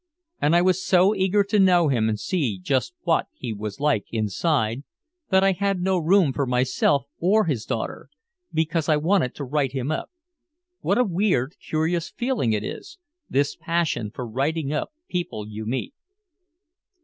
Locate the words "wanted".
8.97-9.35